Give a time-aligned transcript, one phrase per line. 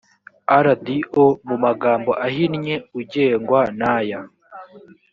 [0.67, 4.19] rdo mu magambo ahinnye ugengwa n aya